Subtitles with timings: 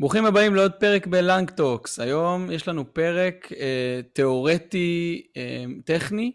[0.00, 2.00] ברוכים הבאים לעוד פרק ב-LangTalks.
[2.00, 6.32] היום יש לנו פרק אה, תיאורטי אה, טכני.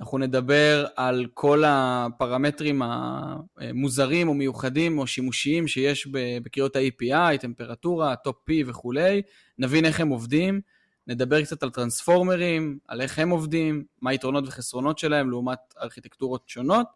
[0.00, 6.06] אנחנו נדבר על כל הפרמטרים המוזרים או מיוחדים או שימושיים שיש
[6.42, 9.22] בקריאות ה-API, טמפרטורה, top P וכולי.
[9.58, 10.60] נבין איך הם עובדים.
[11.06, 16.86] נדבר קצת על טרנספורמרים, על איך הם עובדים, מה היתרונות וחסרונות שלהם לעומת ארכיטקטורות שונות,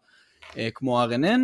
[0.56, 1.40] אה, כמו RNN,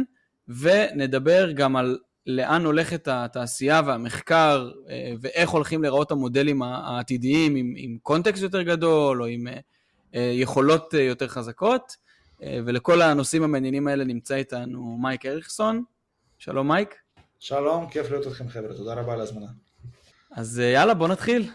[0.48, 7.98] ונדבר גם על לאן הולכת התעשייה והמחקר אה, ואיך הולכים להיראות המודלים העתידיים עם, עם
[8.02, 9.46] קונטקסט יותר גדול או עם
[10.14, 12.04] אה, יכולות יותר חזקות.
[12.66, 15.84] ולכל הנושאים המעניינים האלה נמצא איתנו מייק אריכסון.
[16.38, 16.94] שלום מייק.
[17.40, 19.46] שלום, כיף להיות איתכם חבר'ה, תודה רבה על ההזמנה.
[20.30, 21.50] אז יאללה, בוא נתחיל.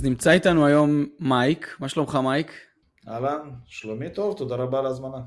[0.00, 2.52] אז נמצא איתנו היום מייק, מה שלומך מייק?
[3.08, 5.18] אהלן, שלומי טוב, תודה רבה על ההזמנה.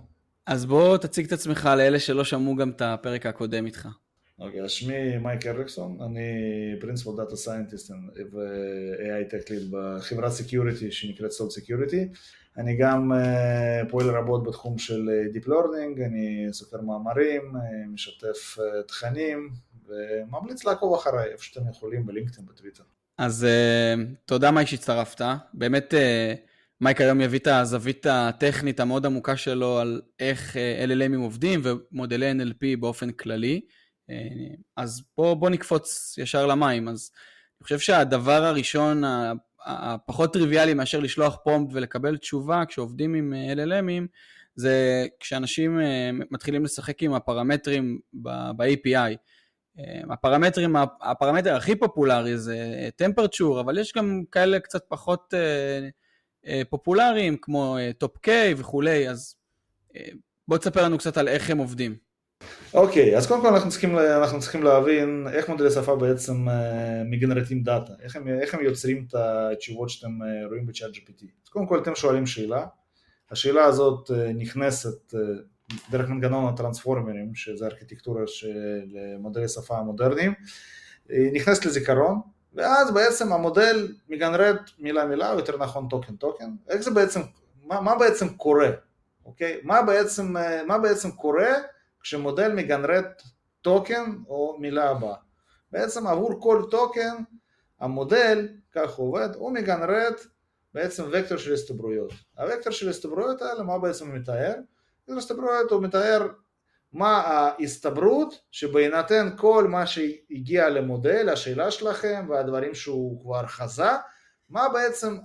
[0.46, 3.88] אז בוא תציג את עצמך לאלה שלא שמעו גם את הפרק הקודם איתך.
[4.40, 6.22] אוקיי, אז שמי מייק ארליכסון, אני
[6.82, 7.92] principal data scientist
[8.32, 12.10] ו-AI Tech Lead בחברת security שנקראת סוד security.
[12.58, 18.58] אני גם uh, פועל רבות בתחום של uh, Deep Learning, אני סוקר מאמרים, uh, משתף
[18.88, 19.50] תכנים
[19.88, 22.84] וממליץ לעקוב אחריי איפה שאתם יכולים בלינקדאין, בטוויטר.
[23.18, 25.26] אז uh, תודה מייק שהצטרפת.
[25.54, 26.38] באמת uh,
[26.82, 32.32] מייק היום יביא את הזווית הטכנית המאוד עמוקה שלו על איך uh, LLMים עובדים ומודלי
[32.32, 33.62] NLP באופן כללי.
[34.10, 34.14] Uh,
[34.78, 36.88] אז בוא, בוא נקפוץ ישר למים.
[36.88, 37.12] אז
[37.60, 39.04] אני חושב שהדבר הראשון
[39.66, 44.08] הפחות טריוויאלי מאשר לשלוח פרומפט ולקבל תשובה כשעובדים עם LLMים,
[44.56, 45.80] זה כשאנשים
[46.32, 49.16] מתחילים לשחק עם הפרמטרים ב-API.
[50.10, 52.58] הפרמטרים, הפרמטר הכי פופולרי זה
[52.96, 55.90] temperature, אבל יש גם כאלה קצת פחות אה,
[56.48, 59.36] אה, פופולריים, כמו top K וכולי, אז
[59.96, 60.10] אה,
[60.48, 61.96] בוא תספר לנו קצת על איך הם עובדים.
[62.74, 66.48] אוקיי, okay, אז קודם כל אנחנו צריכים, אנחנו צריכים להבין איך מודלי שפה בעצם
[67.06, 70.20] מגנרטים data, איך הם, איך הם יוצרים את התשובות שאתם
[70.50, 71.26] רואים ב-ChatGPT.
[71.44, 72.66] אז קודם כל אתם שואלים שאלה,
[73.32, 75.14] השאלה הזאת נכנסת
[75.92, 78.84] דרך מנגנון הטרנספורמרים, שזה ארכיטקטורה של
[79.20, 80.34] מודלי שפה המודרניים,
[81.10, 82.22] נכנסת לזיכרון,
[82.54, 87.20] ואז בעצם המודל מגנרט מילה מילה, או יותר נכון token token, איך זה בעצם,
[87.64, 88.70] מה, מה בעצם קורה,
[89.26, 89.60] אוקיי?
[89.64, 90.36] מה בעצם,
[90.68, 91.54] מה בעצם קורה
[92.02, 93.22] כשמודל מגנרט
[93.62, 95.16] token או מילה הבאה?
[95.72, 97.16] בעצם עבור כל token
[97.80, 100.22] המודל, כך הוא עובד, הוא מגנרט
[100.74, 102.12] בעצם וקטור של הסתברויות.
[102.38, 104.54] הוקטור של הסתברויות האלה, מה בעצם הוא מתאר?
[105.10, 106.28] הסתברויות הוא מתאר
[106.94, 113.90] מה ההסתברות שבהינתן כל מה שהגיע למודל, השאלה שלכם והדברים שהוא כבר חזה,
[114.50, 115.18] מה בעצם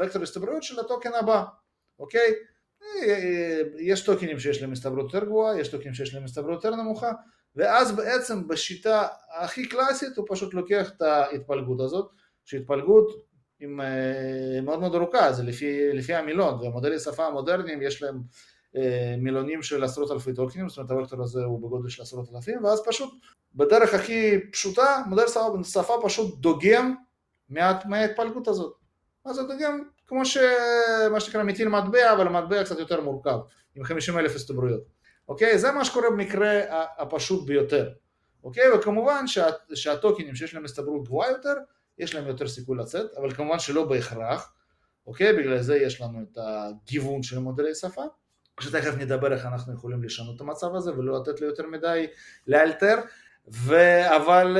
[0.00, 1.44] הוקטור הסתברויות של הטוקן הבא,
[1.98, 2.34] אוקיי?
[3.78, 7.12] יש טוקנים שיש להם הסתברות יותר גבוהה, יש טוקנים שיש להם הסתברות יותר נמוכה,
[7.56, 9.06] ואז בעצם בשיטה
[9.38, 12.10] הכי קלאסית הוא פשוט לוקח את ההתפלגות הזאת,
[12.44, 13.26] שהתפלגות
[13.60, 13.80] עם
[14.62, 18.20] מאוד מאוד ארוכה, זה לפי, לפי המילון, והמודלי שפה המודרניים יש להם
[19.18, 22.82] מילונים של עשרות אלפי טוקנים, זאת אומרת הוקטור הזה הוא בגודל של עשרות אלפים, ואז
[22.86, 23.14] פשוט
[23.54, 25.24] בדרך הכי פשוטה מודל
[25.62, 26.94] שפה פשוט דוגם
[27.48, 28.74] מההתפלגות הזאת.
[29.24, 33.38] אז זה דוגם כמו שמה שנקרא מטיל מטבע, אבל המטבע קצת יותר מורכב,
[33.74, 34.82] עם 50 אלף הסתברויות.
[35.28, 35.58] אוקיי?
[35.58, 36.60] זה מה שקורה במקרה
[36.98, 37.90] הפשוט ביותר.
[38.44, 38.72] אוקיי?
[38.72, 41.54] וכמובן שה, שהטוקנים שיש להם הסתברות גבוהה יותר,
[41.98, 44.52] יש להם יותר סיכוי לצאת, אבל כמובן שלא בהכרח.
[45.06, 45.32] אוקיי?
[45.32, 48.04] בגלל זה יש לנו את הגיוון של מודלי שפה.
[48.60, 52.06] שתכף נדבר איך אנחנו יכולים לשנות את המצב הזה ולא לתת לו יותר מדי
[52.46, 52.96] לאלתר,
[53.52, 53.76] ו...
[54.16, 54.56] אבל,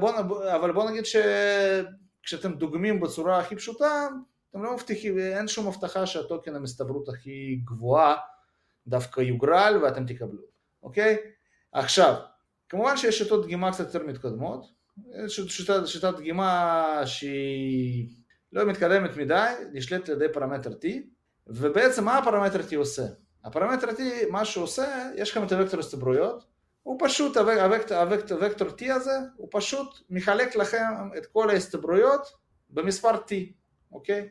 [0.00, 0.10] בוא,
[0.54, 4.08] אבל בוא נגיד שכשאתם דוגמים בצורה הכי פשוטה,
[4.50, 8.16] אתם לא מבטיחים, אין שום הבטחה שהטוקן המסתברות הכי גבוהה
[8.86, 10.42] דווקא יוגרל ואתם תקבלו,
[10.82, 11.16] אוקיי?
[11.72, 12.14] עכשיו,
[12.68, 14.66] כמובן שיש שיטות דגימה קצת יותר מתקדמות,
[15.28, 18.08] שיטת, שיטת דגימה שהיא
[18.52, 20.86] לא מתקדמת מדי, נשלטת על ידי פרמטר T,
[21.46, 23.02] ובעצם מה הפרמטר T עושה?
[23.44, 24.00] הפרמטר T,
[24.30, 26.44] מה שהוא עושה, יש לכם את הוקטור הסתברויות,
[26.82, 30.86] הוא פשוט, הוקטור, T הזה, הוא פשוט מחלק לכם
[31.18, 32.26] את כל ההסתברויות
[32.70, 33.32] במספר T,
[33.92, 34.28] אוקיי?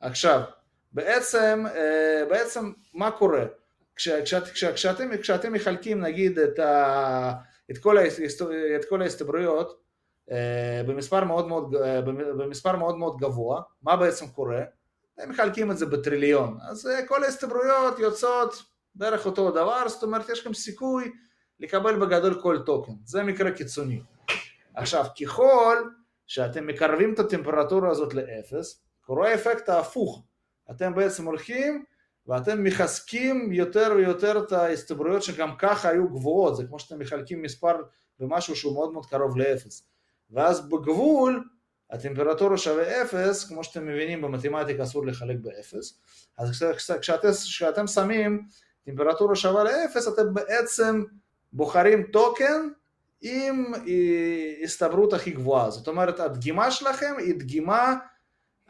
[0.00, 0.40] עכשיו,
[0.92, 3.44] בעצם, אה, בעצם מה קורה?
[3.96, 7.32] כש, כשאת, כש, כשאתם, כשאתם מחלקים נגיד את, ה,
[7.70, 7.96] את, כל,
[8.76, 9.82] את כל ההסתברויות
[10.30, 12.00] אה, במספר מאוד מאוד, אה,
[12.38, 14.62] במספר מאוד מאוד גבוה, מה בעצם קורה?
[15.22, 18.62] הם מחלקים את זה בטריליון, אז אה, כל ההסתברויות יוצאות
[18.94, 21.12] בערך אותו דבר, זאת אומרת יש לכם סיכוי
[21.60, 24.02] לקבל בגדול כל טוקן, זה מקרה קיצוני.
[24.74, 25.76] עכשיו ככל
[26.26, 30.22] שאתם מקרבים את הטמפרטורה הזאת לאפס, קורה האפקט ההפוך,
[30.70, 31.84] אתם בעצם הולכים
[32.26, 37.76] ואתם מחזקים יותר ויותר את ההסתברויות שגם ככה היו גבוהות, זה כמו שאתם מחלקים מספר
[38.18, 39.86] במשהו שהוא מאוד מאוד קרוב לאפס.
[40.30, 41.44] ואז בגבול
[41.92, 46.00] הטמפרטורה שווה אפס, כמו שאתם מבינים במתמטיקה אסור לחלק באפס,
[46.38, 46.64] אז
[47.42, 48.46] כשאתם, שמים
[48.84, 51.02] טמפרטורה שווה לאפס, אתם בעצם
[51.52, 52.68] בוחרים token
[53.22, 53.72] עם
[54.64, 57.94] הסתברות הכי גבוהה, זאת אומרת הדגימה שלכם היא דגימה,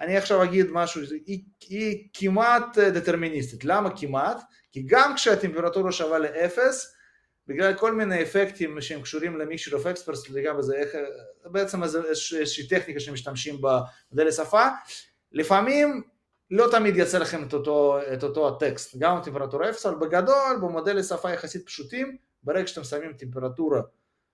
[0.01, 4.43] אני עכשיו אגיד משהו, היא, היא כמעט דטרמיניסטית, למה כמעט?
[4.73, 6.95] כי גם כשהטמפרטורה שווה לאפס,
[7.47, 10.89] בגלל כל מיני אפקטים שהם קשורים ל-mixture of experts, לגמרי זה איך,
[11.45, 14.67] בעצם איזושהי טכניקה שמשתמשים במודל שפה,
[15.33, 16.03] לפעמים
[16.51, 21.03] לא תמיד יצא לכם את אותו, את אותו הטקסט, גם טמפרטורה אפס, אבל בגדול במודלי
[21.03, 23.81] שפה יחסית פשוטים, ברגע שאתם שמים טמפרטורה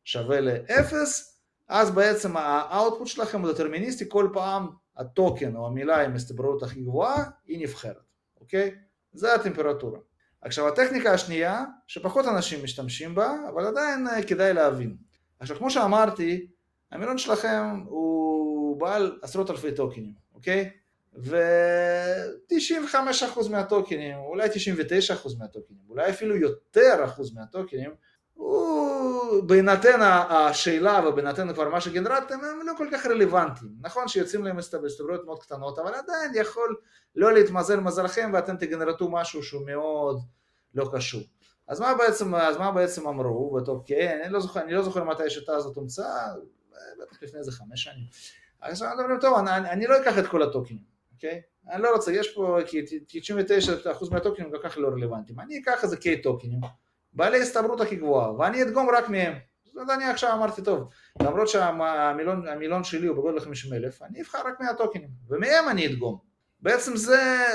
[0.04, 6.62] שווה לאפס, אז בעצם האאוטפוט שלכם הוא דטרמיניסטי, כל פעם הטוקן או המילה עם הסתברות
[6.62, 7.96] הכי גבוהה היא נבחרת,
[8.40, 8.74] אוקיי?
[9.12, 9.98] זה הטמפרטורה.
[10.42, 14.96] עכשיו הטכניקה השנייה, שפחות אנשים משתמשים בה, אבל עדיין אה, כדאי להבין.
[15.40, 16.46] עכשיו כמו שאמרתי,
[16.92, 20.70] המילון שלכם הוא בעל עשרות אלפי טוקנים, אוקיי?
[21.14, 24.50] ו-95% מהטוקנים, אולי 99%
[25.38, 27.90] מהטוקנים, אולי אפילו יותר אחוז מהטוקנים,
[28.34, 28.97] הוא
[29.46, 29.98] בהינתן
[30.28, 33.70] השאלה ובהינתן כבר מה שגנרטתם הם לא כל כך רלוונטיים.
[33.80, 36.76] נכון שיוצאים להם הסתברויות מאוד קטנות, אבל עדיין יכול
[37.16, 40.20] לא להתמזל מזלכם ואתם תגנרטו משהו שהוא מאוד
[40.74, 41.22] לא קשור.
[41.68, 43.54] אז מה בעצם, אז מה בעצם אמרו?
[43.54, 46.28] וטוב, כן, אני לא זוכר, אני לא זוכר מתי השיטה הזאת הומצאה,
[47.02, 48.06] בטח לפני איזה חמש שנים.
[48.60, 50.82] אז אנחנו אומרים, טוב, אני, אני לא אקח את כל הטוקנים,
[51.14, 51.42] אוקיי?
[51.70, 53.20] אני לא רוצה, יש פה, כי
[54.06, 55.40] 99% מהטוקנים גם ככה לא רלוונטיים.
[55.40, 56.60] אני אקח איזה קיי טוקנים,
[57.12, 59.34] בעלי הסתברות הכי גבוהה, ואני אדגום רק מהם.
[59.82, 60.88] אז אני עכשיו אמרתי, טוב,
[61.22, 66.18] למרות שהמילון שלי הוא בגודל 50 אלף, אני אבחר רק 100 טוקנים, ומהם אני אדגום.
[66.60, 67.46] בעצם זה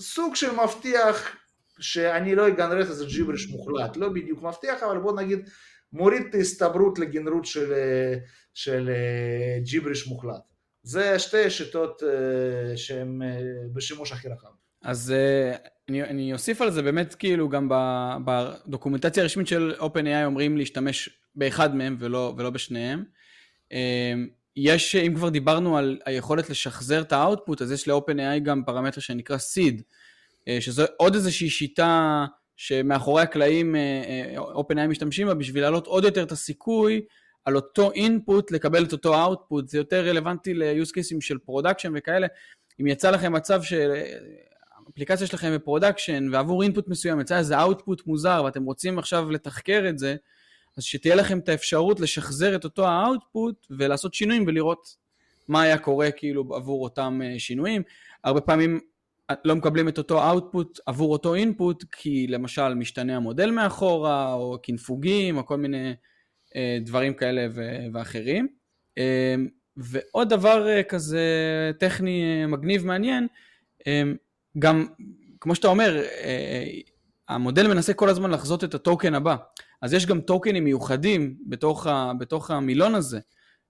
[0.00, 1.36] סוג של מבטיח
[1.78, 5.48] שאני לא אגנרט איזה ג'יבריש מוחלט, לא בדיוק מבטיח, אבל בוא נגיד
[5.92, 7.72] מוריד את ההסתברות לגנרות של,
[8.54, 10.42] של אה, ג'יבריש מוחלט.
[10.82, 13.40] זה שתי שיטות אה, שהן אה,
[13.72, 14.48] בשימוש הכי רחב.
[14.82, 15.14] אז
[15.88, 17.68] אני, אני אוסיף על זה באמת כאילו גם
[18.24, 23.04] בדוקומנטציה הרשמית של OpenAI אומרים להשתמש באחד מהם ולא, ולא בשניהם.
[24.56, 29.36] יש, אם כבר דיברנו על היכולת לשחזר את האוטפוט, אז יש ל-OpenAI גם פרמטר שנקרא
[29.36, 29.82] seed,
[30.48, 32.24] אה, שזו עוד איזושהי שיטה
[32.56, 33.80] שמאחורי הקלעים אה,
[34.36, 37.00] אה, OpenAI משתמשים בה בשביל להעלות עוד יותר את הסיכוי
[37.44, 42.26] על אותו input לקבל את אותו output, זה יותר רלוונטי ל-use cases של production וכאלה.
[42.80, 43.62] אם יצא לכם מצב
[44.92, 49.98] שהאפליקציה שלכם ב-production ועבור input מסוים יצא איזה output מוזר ואתם רוצים עכשיו לתחקר את
[49.98, 50.16] זה,
[50.76, 54.96] אז שתהיה לכם את האפשרות לשחזר את אותו ה-output ולעשות שינויים ולראות
[55.48, 57.82] מה היה קורה כאילו עבור אותם שינויים.
[58.24, 58.80] הרבה פעמים
[59.44, 65.36] לא מקבלים את אותו output עבור אותו input, כי למשל משתנה המודל מאחורה, או קנפוגים,
[65.36, 65.94] או כל מיני
[66.56, 68.48] אה, דברים כאלה ו- ואחרים.
[68.98, 69.34] אה,
[69.76, 71.20] ועוד דבר אה, כזה
[71.78, 73.26] טכני אה, מגניב מעניין,
[73.86, 74.02] אה,
[74.58, 74.86] גם
[75.40, 76.64] כמו שאתה אומר, אה,
[77.28, 79.36] המודל מנסה כל הזמן לחזות את הטוקן הבא.
[79.82, 83.20] אז יש גם טוקנים מיוחדים בתוך, ה, בתוך המילון הזה.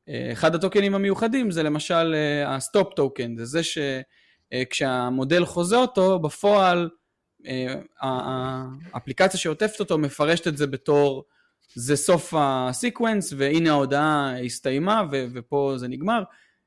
[0.08, 2.14] אה, אחד הטוקנים המיוחדים זה למשל
[2.46, 3.78] ה-stop אה, token, זה זה ש...
[4.52, 6.90] אה, כשהמודל חוזה אותו, בפועל
[7.46, 7.74] אה,
[8.92, 11.24] האפליקציה שעוטפת אותו מפרשת את זה בתור
[11.74, 16.22] זה סוף ה-sequence והנה ההודעה הסתיימה ופה זה נגמר.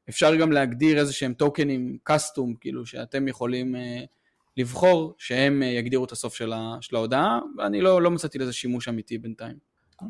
[0.10, 3.80] אפשר גם להגדיר איזה שהם טוקנים custom, כאילו שאתם יכולים uh,
[4.58, 6.54] לבחור שהם uh, יגדירו את הסוף של,
[6.94, 9.58] ההודעה, ואני לא, לא מצאתי לזה שימוש אמיתי בינתיים.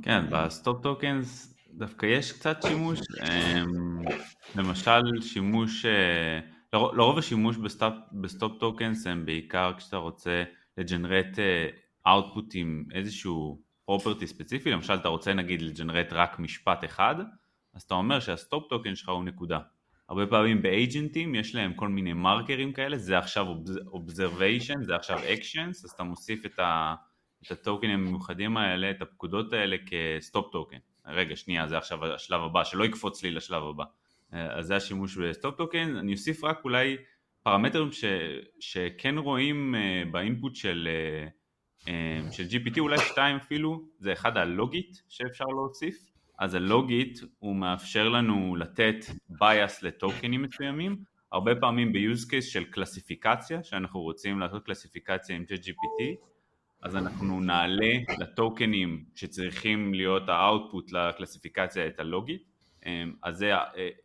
[0.02, 4.12] כן, ב-stop tokens דווקא יש קצת שימוש, um,
[4.56, 10.44] למשל שימוש uh, לרוב השימוש ב-stop, ב-stop tokens הם בעיקר כשאתה רוצה
[10.78, 11.40] לג'נרט
[12.08, 17.16] output עם איזשהו property ספציפי, למשל אתה רוצה נגיד לג'נרט רק משפט אחד,
[17.74, 19.60] אז אתה אומר שה-stop token שלך הוא נקודה.
[20.09, 23.45] הרבה פעמים ב-agentים יש להם כל מיני מרקרים כאלה, זה עכשיו
[23.93, 26.95] observation, זה עכשיו actions, אז אתה מוסיף את, ה,
[27.45, 30.77] את הטוקנים המיוחדים האלה, את הפקודות האלה כ-stop token.
[31.07, 33.83] רגע, שנייה, זה עכשיו השלב הבא, שלא יקפוץ לי לשלב הבא.
[34.33, 36.97] אה, אז זה השימוש ב-stop token, אני אוסיף רק אולי
[37.43, 38.05] פרמטרים ש,
[38.59, 40.89] שכן רואים אה, ב-input של,
[41.88, 48.10] אה, של GPT, אולי שתיים אפילו, זה אחד ה-logit שאפשר להוסיף, אז ה-logit הוא מאפשר
[48.10, 48.96] לנו לתת
[49.32, 50.98] bias לטוקנים מסוימים,
[51.32, 56.04] הרבה פעמים ב-use case של קלסיפיקציה, שאנחנו רוצים לעשות קלסיפיקציה עם ChatGPT,
[56.82, 62.55] אז אנחנו נעלה לטוקנים שצריכים להיות ה-output לקלסיפיקציה את ה-logit,
[63.24, 63.51] אז זה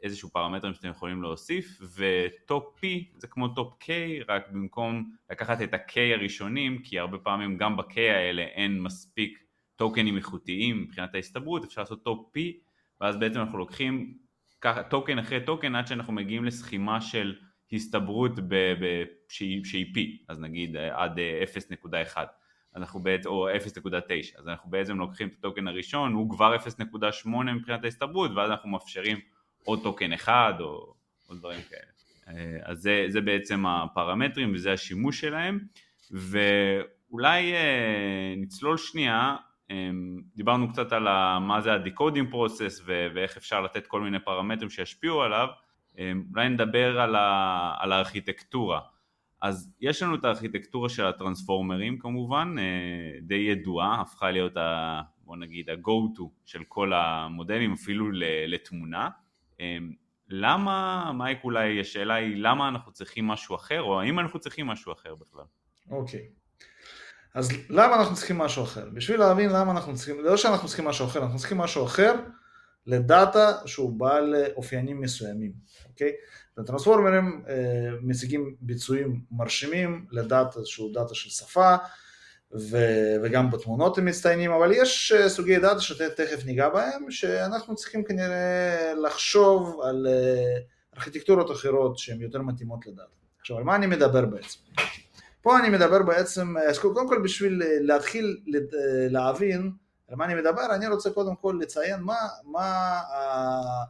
[0.02, 3.86] איזשהו פרמטרים שאתם יכולים להוסיף, ו-top P זה כמו top K,
[4.28, 9.38] רק במקום לקחת את ה-K הראשונים, כי הרבה פעמים גם ב-K האלה אין מספיק
[9.80, 12.40] טוקנים איכותיים מבחינת ההסתברות, אפשר לעשות top P,
[13.00, 14.14] ואז בעצם אנחנו לוקחים
[14.60, 17.34] ככה token אחרי token עד שאנחנו מגיעים לסכימה של
[17.72, 21.18] הסתברות ב, ב, שהיא, שהיא P, אז נגיד עד
[22.14, 22.18] 0.1.
[22.76, 27.84] אנחנו בעצם, או 0.9, אז אנחנו בעצם לוקחים את הטוקן הראשון, הוא כבר 0.8 מבחינת
[27.84, 29.18] ההסתברות, ואז אנחנו מאפשרים
[29.64, 30.94] עוד טוקן אחד או,
[31.28, 31.90] או דברים כאלה.
[32.62, 35.58] אז זה, זה בעצם הפרמטרים וזה השימוש שלהם,
[36.10, 39.49] ואולי אה, נצלול שנייה, אה,
[40.36, 41.04] דיברנו קצת על
[41.38, 45.48] מה זה ה-decoding process ואיך אפשר לתת כל מיני פרמטרים שישפיעו עליו,
[45.98, 48.80] אה, אולי נדבר על, ה, על הארכיטקטורה.
[49.42, 55.36] אז יש לנו את הארכיטקטורה של הטרנספורמרים כמובן, אה, די ידועה, הפכה להיות, ה, בוא
[55.36, 58.10] נגיד, ה-go to של כל המודלים, אפילו
[58.46, 59.08] לתמונה.
[59.60, 59.78] אה,
[60.28, 64.92] למה, מייק אולי, השאלה היא למה אנחנו צריכים משהו אחר, או האם אנחנו צריכים משהו
[64.92, 65.44] אחר בכלל?
[65.90, 66.20] אוקיי.
[66.20, 66.39] Okay.
[67.34, 68.88] אז למה אנחנו צריכים משהו אחר?
[68.92, 72.14] בשביל להבין למה אנחנו צריכים, לא שאנחנו צריכים משהו אחר, אנחנו צריכים משהו אחר
[72.86, 75.52] ל-data שהוא בעל אופיינים מסוימים,
[75.88, 76.12] אוקיי?
[76.58, 77.54] הטרנספורמרים אה,
[78.02, 81.76] מציגים ביצועים מרשימים ל-data שהוא data של שפה
[82.52, 88.04] ו- וגם בתמונות הם מצטיינים, אבל יש אה, סוגי data שתכף ניגע בהם, שאנחנו צריכים
[88.04, 90.60] כנראה לחשוב על אה,
[90.96, 93.10] ארכיטקטורות אחרות שהן יותר מתאימות ל-data.
[93.40, 94.58] עכשיו, על מה אני מדבר בעצם?
[95.42, 98.40] פה אני מדבר בעצם, אז קודם כל בשביל להתחיל
[99.10, 99.72] להבין
[100.08, 103.00] על מה אני מדבר, אני רוצה קודם כל לציין מה, מה,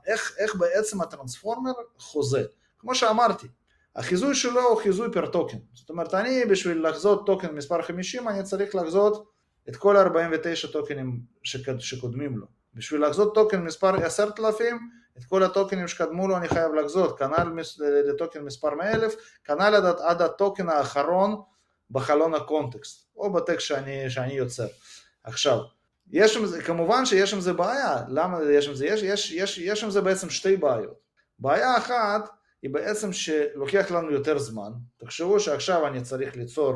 [0.06, 2.42] איך, איך בעצם הטרנספורמר חוזה.
[2.78, 3.46] כמו שאמרתי,
[3.96, 5.58] החיזוי שלו הוא חיזוי per token.
[5.74, 9.30] זאת אומרת, אני בשביל לחזות token מספר 50, אני צריך לחזות
[9.68, 11.20] את כל 49 טוקנים
[11.78, 12.46] שקודמים לו.
[12.74, 18.40] בשביל לחזות token מספר 10,000, את כל הטוקנים שקדמו לו אני חייב לחזות, כנ"ל ל-token
[18.40, 21.42] מספר 100,000, כנ"ל עד, עד ה-token האחרון
[21.90, 24.66] בחלון הקונטקסט, או בטקסט שאני, שאני יוצר.
[25.24, 25.58] עכשיו,
[26.10, 28.86] יש עם זה, כמובן שיש עם זה בעיה, למה יש עם זה?
[28.86, 31.00] יש, יש, יש, יש עם זה בעצם שתי בעיות.
[31.38, 32.30] בעיה אחת
[32.62, 36.74] היא בעצם שלוקח לנו יותר זמן, תחשבו שעכשיו אני צריך ליצור,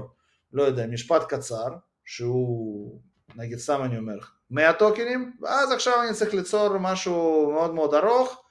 [0.52, 1.68] לא יודע, משפט קצר,
[2.04, 3.00] שהוא,
[3.36, 4.18] נגיד סתם אני אומר,
[4.50, 8.42] 100 טוקנים, ואז עכשיו אני צריך ליצור משהו מאוד מאוד ארוך,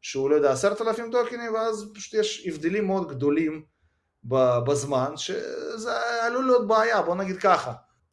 [0.00, 3.64] שהוא לא יודע, עשרת אלפים טוקנים, ואז פשוט יש הבדלים מאוד גדולים
[4.66, 7.72] בזמן, שזה עלול להיות בעיה, בוא נגיד ככה.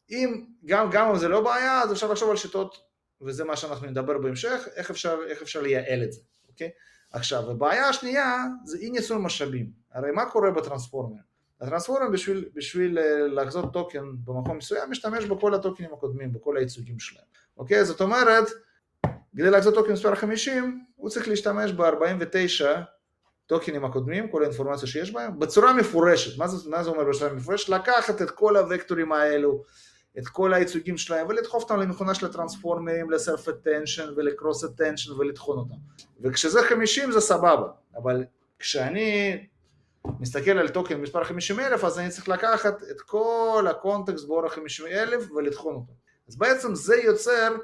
[0.10, 2.78] אם, גם, גם אם זה לא בעיה, אז אפשר לחשוב על שיטות,
[3.22, 6.70] וזה מה שאנחנו נדבר בהמשך, איך אפשר, איך אפשר לייעל את זה, אוקיי?
[7.12, 9.72] עכשיו, הבעיה השנייה זה אי ניצול משאבים.
[9.92, 11.22] הרי מה קורה בטרנספורמר?
[11.62, 17.26] הטרנספורמר בשביל, בשביל אה, לחזות טוקן במקום מסוים משתמש בכל הטוקנים הקודמים, בכל הייצוגים שלהם.
[17.58, 17.86] אוקיי?
[17.86, 18.48] זאת אומרת,
[19.38, 22.66] כדי לחזות טוקן מספר 50, הוא צריך להשתמש ב-49
[23.46, 26.38] טוקנים הקודמים, כל האינפורמציה שיש בהם, בצורה מפורשת.
[26.38, 27.70] מה זה, מה זה אומר בצורה מפורשת?
[27.70, 29.64] לקחת את כל הוקטורים האלו,
[30.20, 35.12] את כל הייצוגים שלהם ולדחוף אותם למכונה של הטרנספורמרים, ל self attention ול cross attention
[35.12, 35.76] ולטחון אותם.
[36.22, 38.24] וכשזה 50 זה סבבה, אבל
[38.60, 39.38] כשאני
[40.20, 44.88] מסתכל על טוקן מספר 50 אלף אז אני צריך לקחת את כל הקונטקסט באורך 50
[44.88, 45.94] אלף ולטחון אותו.
[46.28, 47.56] אז בעצם זה יוצר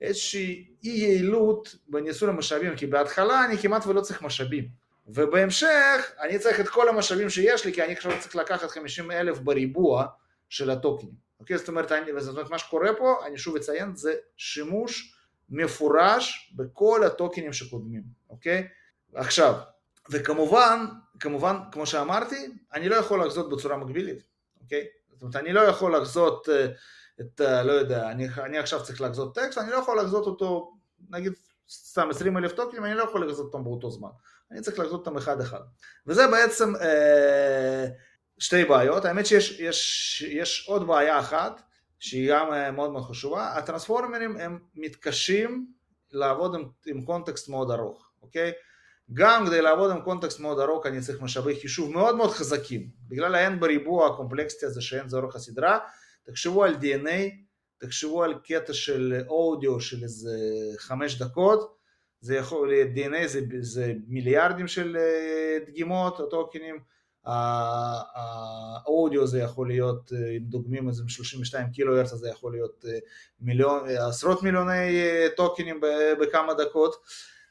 [0.00, 4.68] איזושהי אי יעילות בניצול המשאבים, כי בהתחלה אני כמעט ולא צריך משאבים.
[5.06, 9.38] ובהמשך אני צריך את כל המשאבים שיש לי, כי אני עכשיו צריך לקחת 50 אלף
[9.38, 10.06] בריבוע
[10.48, 11.14] של הטוקנים.
[11.40, 11.58] אוקיי?
[11.58, 15.16] זאת אומרת, אני, זאת אומרת, מה שקורה פה, אני שוב אציין, זה שימוש
[15.50, 18.68] מפורש בכל הטוקנים שקודמים, אוקיי?
[19.14, 19.54] עכשיו,
[20.10, 20.86] וכמובן,
[21.20, 24.22] כמובן, כמו שאמרתי, אני לא יכול לחזות בצורה מקבילית,
[24.60, 24.86] אוקיי?
[25.12, 26.66] זאת אומרת, אני לא יכול לחזות אה,
[27.20, 30.72] את, אה, לא יודע, אני, אני עכשיו צריך לחזות טקסט, אני לא יכול לחזות אותו,
[31.10, 31.32] נגיד,
[31.70, 34.08] סתם 20 אלף טוקנים, אני לא יכול לחזות אותם באותו זמן,
[34.50, 35.60] אני צריך לחזות אותם אחד אחד.
[36.06, 37.86] וזה בעצם אה,
[38.38, 41.62] שתי בעיות, האמת שיש יש, יש עוד בעיה אחת
[41.98, 45.72] שהיא גם אה, מאוד מאוד חשובה, הטרנספורמרים הם מתקשים
[46.12, 48.52] לעבוד עם, עם קונטקסט מאוד ארוך, אוקיי?
[49.14, 53.34] גם כדי לעבוד עם קונטקסט מאוד ארוך אני צריך משאבי חישוב מאוד מאוד חזקים, בגלל
[53.34, 55.78] האין בריבוע הקומפלקסטי הזה שאין זה אורך הסדרה,
[56.24, 57.30] תחשבו על DNA,
[57.78, 60.30] תחשבו על קטע של אודיו של איזה
[60.78, 61.76] חמש דקות,
[62.20, 66.78] זה יכול, DNA זה, זה מיליארדים של אה, דגימות או טוקנים,
[68.84, 72.84] האודיו זה יכול להיות, אה, אם דוגמים את זה מ-32 קילו הרץ, זה יכול להיות
[72.88, 72.98] אה,
[73.40, 75.04] מיליון, עשרות מיליוני
[75.36, 75.80] טוקנים
[76.20, 76.96] בכמה דקות.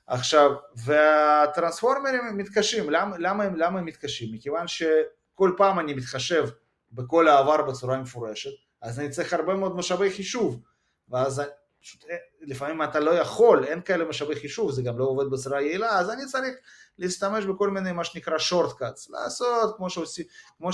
[0.08, 4.34] עכשיו, והטרנספורמרים מתקשים, למה, למה, הם, למה הם מתקשים?
[4.34, 6.50] מכיוון שכל פעם אני מתחשב
[6.92, 10.62] בכל העבר בצורה מפורשת, אז אני צריך הרבה מאוד משאבי חישוב,
[11.10, 11.42] ואז
[11.82, 15.62] פשוט, אה, לפעמים אתה לא יכול, אין כאלה משאבי חישוב, זה גם לא עובד בצורה
[15.62, 16.56] יעילה, אז אני צריך
[16.98, 20.26] להשתמש בכל מיני מה שנקרא short cuts, לעשות כמו שעושים,
[20.58, 20.70] כמו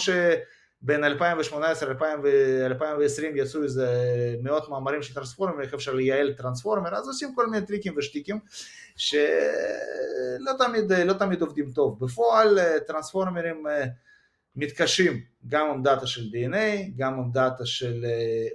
[0.83, 3.87] שבין 2018 ל-2020 יצאו איזה
[4.43, 8.39] מאות מאמרים של טרנספורמר, איך אפשר לייעל טרנספורמר, אז עושים כל מיני טריקים ושטיקים
[8.95, 12.05] שלא תמיד, לא תמיד עובדים טוב.
[12.05, 13.85] בפועל אה, טרנספורמרים אה,
[14.55, 18.05] מתקשים גם עם דאטה של DNA, גם עם דאטה של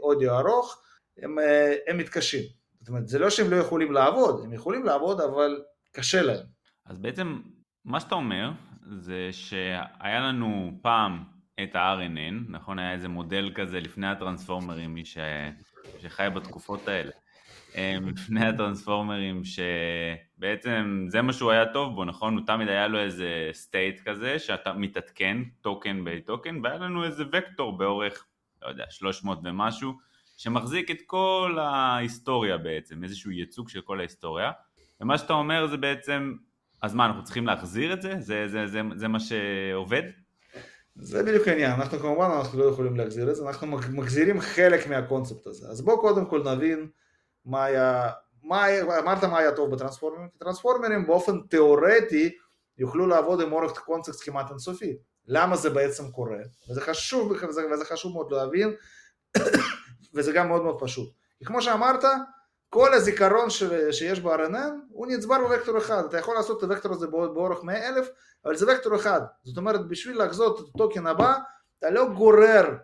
[0.03, 0.83] אודיו ארוך,
[1.19, 1.37] הם,
[1.87, 2.43] הם מתקשים.
[2.81, 5.63] זאת אומרת, זה לא שהם לא יכולים לעבוד, הם יכולים לעבוד אבל
[5.93, 6.47] קשה להם.
[6.87, 7.41] אז בעצם
[7.85, 8.51] מה שאתה אומר
[8.99, 11.32] זה שהיה לנו פעם
[11.63, 12.79] את ה-RNN, נכון?
[12.79, 15.19] היה איזה מודל כזה לפני הטרנספורמרים, מי ש...
[16.01, 17.11] שחי בתקופות האלה.
[17.75, 22.37] אמ, לפני הטרנספורמרים שבעצם זה מה שהוא היה טוב בו, נכון?
[22.37, 27.25] הוא תמיד היה לו איזה state כזה שאתה מתעדכן, token by token, והיה לנו איזה
[27.33, 28.25] וקטור באורך,
[28.63, 29.93] לא יודע, 300 ומשהו,
[30.37, 34.51] שמחזיק את כל ההיסטוריה בעצם, איזשהו ייצוג של כל ההיסטוריה,
[35.01, 36.37] ומה שאתה אומר זה בעצם
[36.83, 38.21] אז מה, אנחנו צריכים להחזיר את זה?
[38.21, 40.03] זה, זה, זה, זה מה שעובד?
[40.97, 45.47] זה בדיוק העניין, אנחנו כמובן אנחנו לא יכולים להחזיר את זה, אנחנו מחזירים חלק מהקונספט
[45.47, 45.69] הזה.
[45.69, 46.89] אז בואו קודם כל נבין
[47.45, 48.11] מה היה,
[48.43, 48.67] מה,
[48.99, 52.37] אמרת מה היה טוב בטרנספורמרים, כי טרנספורמרים באופן תיאורטי
[52.79, 54.97] יוכלו לעבוד עם אורך קונטקסט כמעט אינסופי.
[55.27, 56.39] למה זה בעצם קורה?
[56.71, 58.75] וזה חשוב, וזה, וזה חשוב מאוד להבין,
[60.15, 61.13] וזה גם מאוד מאוד פשוט.
[61.39, 62.05] כי כמו שאמרת,
[62.75, 63.63] כל הזיכרון ש...
[63.91, 68.09] שיש ב-RNN הוא נצבר בוקטור אחד, אתה יכול לעשות את הוקטור הזה באורך 100 אלף,
[68.45, 71.35] אבל זה וקטור אחד, זאת אומרת בשביל לחזות את הטוקן הבא,
[71.79, 72.75] אתה לא גורר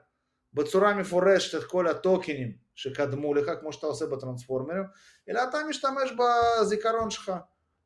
[0.55, 4.85] בצורה מפורשת את כל הטוקנים שקדמו לך, כמו שאתה עושה בטרנספורמרים,
[5.29, 7.33] אלא אתה משתמש בזיכרון שלך,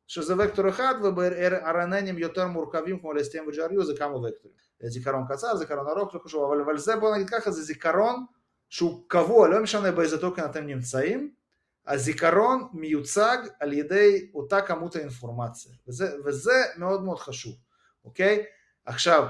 [0.07, 4.57] שזה וקטור אחד, וב-RNNים יותר מורכבים כמו ל-STM ו-GRU זה כמה וקטורים.
[4.83, 8.25] זיכרון קצר, זיכרון ארוך, לא חשוב, אבל, אבל זה בוא נגיד ככה, זה זיכרון
[8.69, 11.42] שהוא קבוע, לא משנה באיזה טוקן אתם נמצאים,
[11.87, 17.55] הזיכרון מיוצג על ידי אותה כמות האינפורמציה, וזה, וזה מאוד מאוד חשוב,
[18.05, 18.45] אוקיי?
[18.85, 19.27] עכשיו,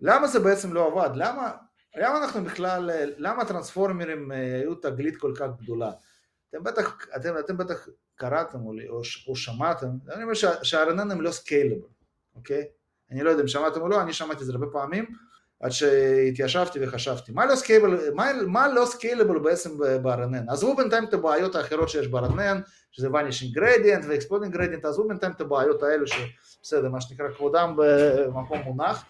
[0.00, 1.10] למה זה בעצם לא עבד?
[1.14, 1.52] למה,
[1.96, 5.92] למה אנחנו בכלל, למה הטרנספורמרים אה, היו תגלית כל כך גדולה?
[6.50, 11.20] אתם בטח, אתם, אתם בטח קראתם או, או, או שמעתם, אני אומר שה RNN הם
[11.20, 11.86] לא scalable,
[12.34, 12.64] אוקיי?
[13.10, 15.04] אני לא יודע אם שמעתם או לא, אני שמעתי את זה הרבה פעמים,
[15.60, 20.52] עד שהתיישבתי וחשבתי, מה לא scalable, מה, מה לא scalable בעצם ב-RNN?
[20.52, 22.58] עזבו בינתיים את הבעיות האחרות שיש ב-RNN,
[22.90, 28.58] שזה vanishing gradient ו-exploding gradient, עזבו בינתיים את הבעיות האלו שבסדר, מה שנקרא כבודם במקום
[28.58, 29.04] מונח,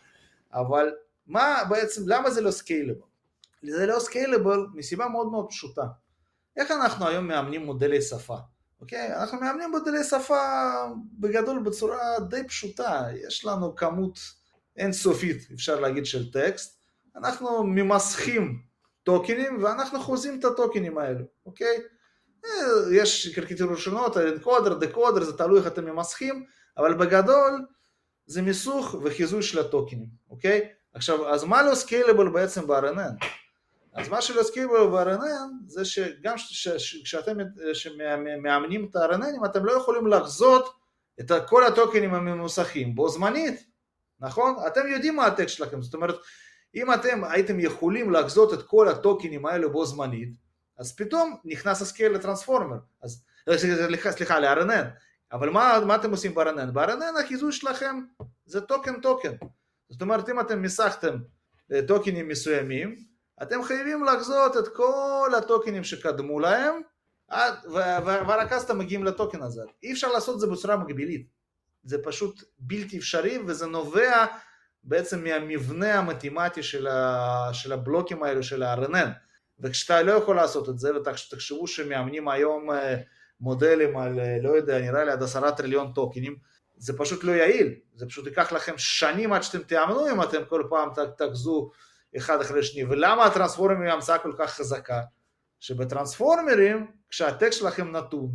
[0.52, 0.92] אבל
[1.26, 3.00] מה בעצם, למה זה לא scalable?
[3.62, 5.84] זה לא סקיילבל מסיבה מאוד מאוד פשוטה.
[6.56, 8.36] איך אנחנו היום מאמנים מודלי שפה?
[8.80, 9.14] אוקיי?
[9.16, 10.38] אנחנו מאמנים מודלי שפה
[11.18, 14.18] בגדול בצורה די פשוטה, יש לנו כמות
[14.76, 16.80] אינסופית, אפשר להגיד, של טקסט,
[17.16, 18.62] אנחנו ממסכים
[19.02, 21.80] טוקנים ואנחנו חוזים את הטוקנים האלו, אוקיי?
[22.44, 22.50] אה,
[22.92, 26.44] יש קרקטירות שונות, אנקודר, דקודר, זה תלוי איך אתם ממסכים,
[26.76, 27.66] אבל בגדול
[28.26, 30.68] זה מיסוך וחיזוי של הטוקנים, אוקיי?
[30.94, 33.26] עכשיו, אז מה לא scalable בעצם ב-RNN?
[33.94, 36.34] אז מה שלא scalable ב-RNN זה שגם
[37.04, 37.36] כשאתם
[38.42, 40.74] מאמנים את ה-RNN ים אתם לא יכולים לחזות
[41.20, 43.66] את כל הטוקנים הממוסכים בו זמנית,
[44.20, 44.54] נכון?
[44.66, 46.14] אתם יודעים מה הטקסט שלכם, זאת אומרת,
[46.74, 50.34] אם אתם הייתם יכולים לחזות את כל הטוקנים האלה בו זמנית,
[50.78, 53.24] אז פתאום נכנס ה scale לטרנספורמר, אז,
[53.56, 54.86] סליחה, סליחה, ל-RNN,
[55.32, 56.70] אבל מה, מה אתם עושים ב-RNN?
[56.72, 58.00] ב-RNN החיזוי שלכם
[58.46, 59.32] זה טוקן טוקן,
[59.88, 61.16] זאת אומרת אם אתם מיסחתם
[61.72, 62.96] אה, טוקנים מסוימים,
[63.42, 66.74] אתם חייבים לחזות את כל הטוקנים שקדמו להם,
[68.26, 69.62] ורק אז אתם מגיעים לטוקן הזה.
[69.82, 71.26] אי אפשר לעשות את זה בצורה מקבילית.
[71.84, 74.26] זה פשוט בלתי אפשרי וזה נובע
[74.84, 79.08] בעצם מהמבנה המתמטי של, ה, של הבלוקים האלו של ה-RNN
[79.60, 82.96] וכשאתה לא יכול לעשות את זה ותחשבו שמאמנים היום אה,
[83.40, 86.36] מודלים על אה, לא יודע נראה לי עד עשרה טריליון טוקנים
[86.76, 90.62] זה פשוט לא יעיל, זה פשוט ייקח לכם שנים עד שאתם תאמנו אם אתם כל
[90.70, 91.70] פעם תחזו
[92.16, 92.84] אחד אחרי שני.
[92.84, 95.00] ולמה הטרנספורמרים היא המצאה כל כך חזקה?
[95.60, 98.30] שבטרנספורמרים כשהטקסט שלכם נתון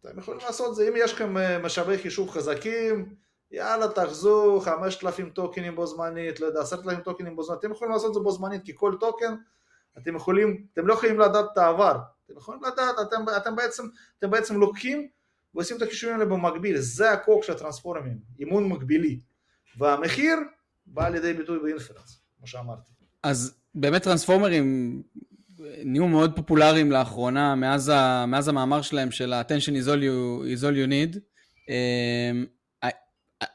[0.00, 3.14] אתם יכולים לעשות את זה, אם יש לכם אה, משאבי חישוב חזקים,
[3.50, 8.08] יאללה תחזו 5,000 טוקנים בו זמנית, לא יודע, 10,000 טוקנים בו זמנית, אתם יכולים לעשות
[8.08, 9.34] את זה בו זמנית, כי כל טוקן,
[9.98, 13.84] אתם יכולים, אתם לא יכולים לדעת את העבר, אתם יכולים לדעת, אתם, אתם, בעצם,
[14.18, 15.08] אתם בעצם לוקחים
[15.54, 19.20] ועושים את החישובים האלה במקביל, זה הכוח של הטרנספורמים, אימון מקבילי,
[19.78, 20.36] והמחיר
[20.86, 22.90] בא לידי ביטוי באינפרנס, כמו שאמרתי.
[23.22, 25.02] אז באמת טרנספורמרים
[25.84, 29.86] נהיו מאוד פופולריים לאחרונה, מאז, ה, מאז המאמר שלהם של ה-attention is
[30.58, 31.18] is all you need.
[31.68, 32.46] אמ,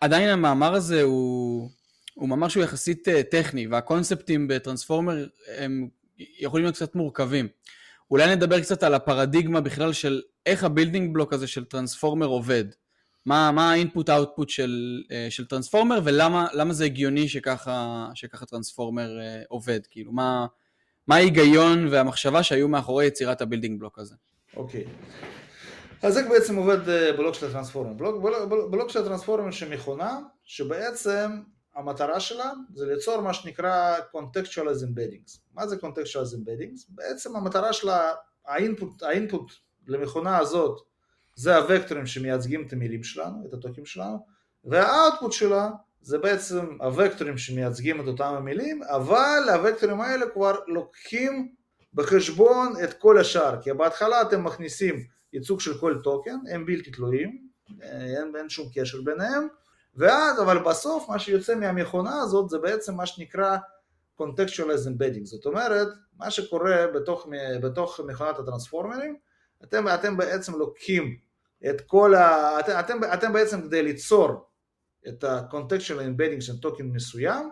[0.02, 1.70] עדיין המאמר הזה הוא,
[2.14, 5.88] הוא מאמר שהוא יחסית אה, טכני, והקונספטים בטרנספורמר הם
[6.40, 7.48] יכולים להיות קצת מורכבים.
[8.12, 12.66] אולי נדבר קצת על הפרדיגמה בכלל של איך ה building block הזה של טרנספורמר עובד.
[13.26, 19.20] מה, מה ה input output של, אה, של טרנספורמר ולמה זה הגיוני שככה, שככה טרנספורמר
[19.20, 20.46] אה, עובד, כאילו מה,
[21.08, 24.16] מה ההיגיון והמחשבה שהיו מאחורי יצירת ה building block הזה.
[24.56, 26.06] אוקיי, okay.
[26.06, 27.94] אז איך בעצם עובד אה, בלוק של הטרנספורמר?
[27.94, 31.42] בלוק, בלוק, בלוק של הטרנספורמר שמכונה שבעצם
[31.76, 35.40] המטרה שלה זה ליצור מה שנקרא contextualized embeddings.
[35.54, 36.86] מה זה contextualized embeddings?
[36.90, 38.14] בעצם המטרה שלה,
[38.46, 39.52] האינפוט, האינפוט
[39.88, 40.82] למכונה הזאת
[41.36, 44.26] זה הוקטורים שמייצגים את המילים שלנו, את הטוקים שלנו,
[44.66, 45.70] והאוטפוט שלה
[46.06, 51.52] זה בעצם הוקטורים שמייצגים את אותם המילים, אבל הוקטורים האלה כבר לוקחים
[51.94, 54.96] בחשבון את כל השאר, כי בהתחלה אתם מכניסים
[55.34, 57.48] ייצוג של כל טוקן, הם בלתי תלויים,
[57.82, 59.48] אין, אין שום קשר ביניהם,
[59.96, 63.58] ואז, אבל בסוף מה שיוצא מהמכונה הזאת זה בעצם מה שנקרא
[64.22, 65.88] contextualized embedding, זאת אומרת,
[66.18, 67.28] מה שקורה בתוך,
[67.62, 69.18] בתוך מכונת הטרנספורמרים,
[69.64, 71.18] אתם, אתם בעצם לוקחים
[71.70, 72.60] את כל ה...
[72.60, 74.46] אתם, אתם, אתם בעצם כדי ליצור
[75.08, 77.50] את ה-contextual embedding של טוקן מסוים,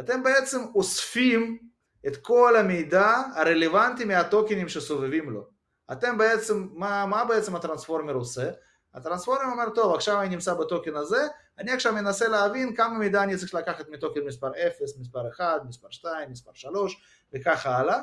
[0.00, 1.58] אתם בעצם אוספים
[2.06, 5.46] את כל המידע הרלוונטי מהטוקנים שסובבים לו.
[5.92, 8.50] אתם בעצם, מה, מה בעצם הטרנספורמר עושה?
[8.94, 11.26] הטרנספורמר אומר, טוב, עכשיו אני נמצא בטוקן הזה,
[11.58, 15.90] אני עכשיו מנסה להבין כמה מידע אני צריך לקחת מטוקן מספר 0, מספר 1, מספר
[15.90, 18.00] 2, מספר 3 וככה הלאה.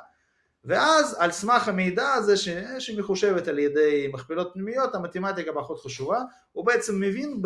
[0.63, 2.49] ואז על סמך המידע הזה ש...
[2.79, 6.21] שמחושבת על ידי מכפלות פנימיות, המתמטיקה פחות חשובה,
[6.51, 7.41] הוא בעצם מבין.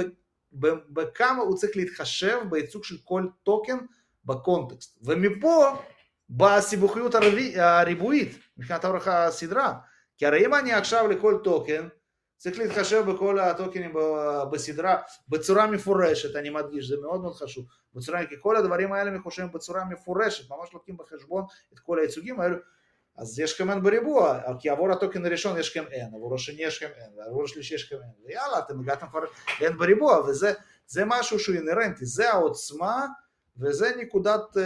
[0.89, 3.77] בכמה הוא צריך להתחשב בייצוג של כל טוקן
[4.25, 4.97] בקונטקסט.
[5.03, 5.75] ומפה
[6.29, 7.15] באה הסיבוכיות.
[7.55, 9.73] הריבועית מבחינת אורך הסדרה.
[10.17, 11.87] כי הרי אם אני עכשיו לכל טוקן
[12.37, 13.93] צריך להתחשב בכל הטוקנים
[14.51, 14.97] בסדרה
[15.29, 19.85] בצורה מפורשת, אני מדגיש, זה מאוד מאוד חשוב, בצורה, כי כל הדברים האלה מחושבים בצורה
[19.85, 22.57] מפורשת, ממש לוקחים בחשבון את כל הייצוגים האלו,
[23.17, 26.83] אז יש לכם n בריבוע, כי עבור הטוקן הראשון יש לכם n, עבור השני יש
[26.83, 29.19] לכם n, ועבור השלישי יש לכם n, ויאללה, אתם הגעתם כבר
[29.59, 33.05] n בריבוע, וזה משהו שהוא אינרנטי, זה העוצמה,
[33.57, 34.59] וזה נקודת uh,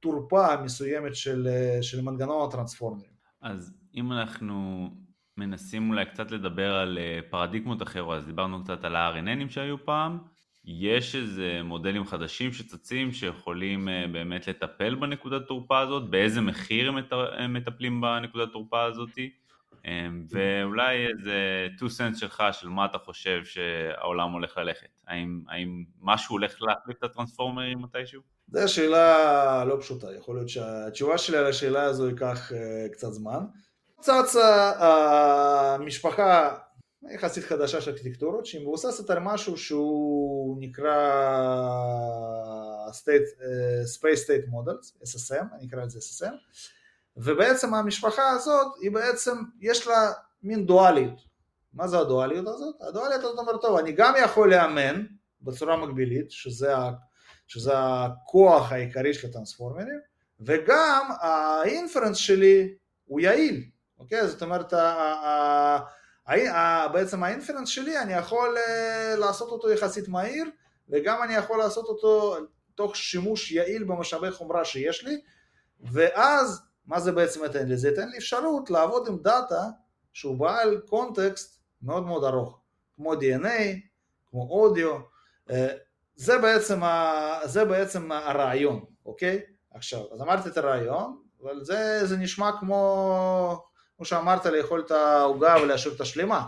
[0.00, 3.10] תורפה מסוימת של, uh, של מנגנון הטרנספורמרים.
[3.42, 4.88] אז אם אנחנו
[5.36, 10.18] מנסים אולי קצת לדבר על uh, פרדיגמות אחרות, אז דיברנו קצת על ה-RNNים שהיו פעם,
[10.66, 16.96] יש איזה מודלים חדשים שצצים שיכולים uh, באמת לטפל בנקודת תורפה הזאת, באיזה מחיר הם,
[17.36, 19.10] הם מטפלים בנקודת תורפה הזאת,
[19.82, 19.86] um,
[20.30, 26.34] ואולי איזה 2 cents שלך של מה אתה חושב שהעולם הולך ללכת, האם, האם משהו
[26.34, 28.22] הולך להחליף את הטרנספורמרים מתישהו?
[28.48, 33.44] זו שאלה לא פשוטה, יכול להיות שהתשובה שלי על השאלה הזו ייקח uh, קצת זמן.
[34.00, 36.56] צצה המשפחה
[37.10, 40.96] יחסית חדשה של ארכיטקטורות שהיא מבוססת על משהו שהוא נקרא
[42.90, 43.40] state,
[43.98, 46.32] Space State Models, SSM, אני אקרא לזה SSM,
[47.16, 51.20] ובעצם המשפחה הזאת היא בעצם יש לה מין דואליות.
[51.74, 52.74] מה זה הדואליות הזאת?
[52.88, 55.04] הדואליות הזאת אומרת, טוב, אני גם יכול לאמן
[55.42, 56.74] בצורה מקבילית, שזה,
[57.46, 60.00] שזה הכוח העיקרי של הטרנספורמרים,
[60.40, 63.64] וגם האינפרנס שלי הוא יעיל,
[63.98, 64.28] אוקיי?
[64.28, 64.72] זאת אומרת,
[66.92, 70.44] בעצם האינפרנס שלי אני יכול אה, לעשות אותו יחסית מהיר
[70.88, 72.36] וגם אני יכול לעשות אותו
[72.74, 75.20] תוך שימוש יעיל במשאבי חומרה שיש לי
[75.92, 77.76] ואז מה זה בעצם ייתן לי?
[77.76, 79.62] זה ייתן לי אפשרות לעבוד עם דאטה
[80.12, 82.60] שהוא בעל קונטקסט מאוד מאוד ארוך
[82.96, 83.76] כמו DNA,
[84.30, 84.98] כמו אודיו
[85.50, 85.68] אה,
[86.16, 89.40] זה בעצם, ה, זה בעצם הרעיון, אוקיי?
[89.70, 93.64] עכשיו, אז אמרתי את הרעיון, אבל זה, זה נשמע כמו
[93.96, 96.46] כמו שאמרת, לאכול את העוגה ולהשאיר את השלמה.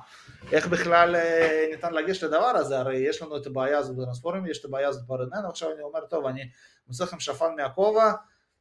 [0.52, 2.78] איך בכלל אה, ניתן לגשת לדבר הזה?
[2.78, 6.00] הרי יש לנו את הבעיה הזאת בטרנספורמים, יש את הבעיה הזאת ברננו, עכשיו אני אומר,
[6.00, 6.48] טוב, אני
[6.88, 8.12] מוצא לכם שפן מהכובע,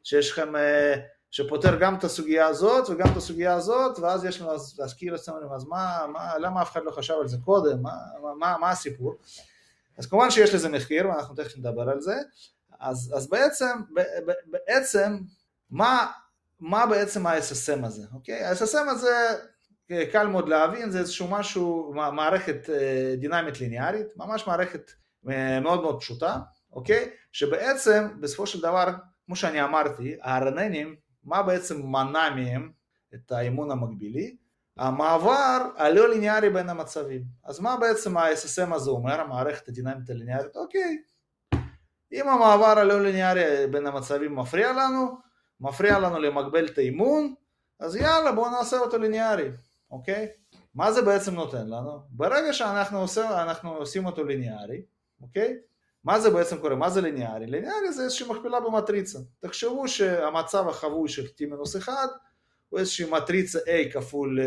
[0.03, 0.95] שיש לכם, אה,
[1.31, 5.65] שפותר גם את הסוגיה הזאת וגם את הסוגיה הזאת, ואז יש לנו להזכיר אצלנו, אז
[5.65, 7.91] מה, מה, למה אף אחד לא חשב על זה קודם, מה,
[8.39, 9.15] מה, מה הסיפור?
[9.97, 12.15] אז כמובן שיש לזה מחיר, ואנחנו תכף נדבר על זה,
[12.79, 13.81] אז, אז בעצם,
[14.45, 15.17] בעצם,
[15.69, 16.11] מה
[16.59, 18.43] מה בעצם ה-SSM הזה, אוקיי?
[18.43, 19.15] ה-SSM הזה
[20.11, 24.91] קל מאוד להבין, זה איזשהו משהו, מערכת אה, דינמית ליניארית, ממש מערכת
[25.29, 26.39] אה, מאוד מאוד פשוטה,
[26.73, 27.09] אוקיי?
[27.31, 28.85] שבעצם בסופו של דבר,
[29.25, 30.87] כמו שאני אמרתי, ה-RNNים,
[31.23, 32.71] מה בעצם מנע מהם
[33.13, 34.35] את האימון המקבילי?
[34.77, 37.23] המעבר הלא ליניארי בין המצבים.
[37.45, 40.55] אז מה בעצם ה-SSM הזה אומר, המערכת הדינמית הליניארית?
[40.55, 40.97] אוקיי,
[42.13, 45.17] אם המעבר הלא ליניארי בין המצבים מפריע לנו,
[45.61, 47.33] מפריע לנו למקבל את האימון,
[47.79, 49.49] אז יאללה בואו נעשה אותו ליניארי,
[49.91, 50.27] אוקיי?
[50.75, 51.99] מה זה בעצם נותן לנו?
[52.09, 53.23] ברגע שאנחנו עושים,
[53.63, 54.81] עושים אותו ליניארי,
[55.21, 55.57] אוקיי?
[56.03, 56.75] מה זה בעצם קורה?
[56.75, 57.45] מה זה ליניארי?
[57.45, 59.19] ליניארי זה איזושהי מכפלה במטריצה.
[59.39, 61.89] תחשבו שהמצב החבוי של t-1
[62.69, 64.39] הוא איזושהי מטריצה A כפול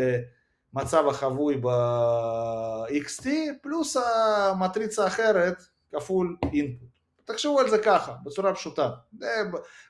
[0.73, 3.27] מצב החבוי ב-XT
[3.61, 5.57] פלוס המטריצה האחרת
[5.91, 6.90] כפול input.
[7.25, 8.89] תחשבו על זה ככה, בצורה פשוטה.